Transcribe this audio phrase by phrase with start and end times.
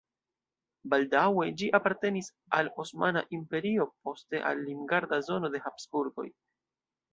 [0.93, 2.29] Baldaŭe ĝi apartenis
[2.61, 6.29] al Osmana Imperio, poste al limgarda zono de Habsburgoj.